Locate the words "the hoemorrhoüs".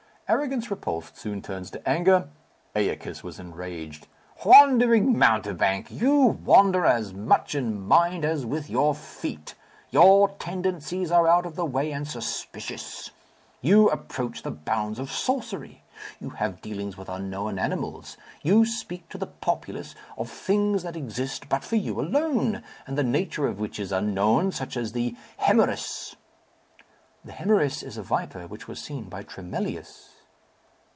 24.93-26.15, 27.25-27.83